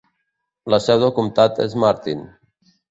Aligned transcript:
La 0.75 0.79
seu 0.87 1.03
del 1.03 1.15
comtat 1.21 1.63
és 1.69 1.81
Martin. 1.87 2.29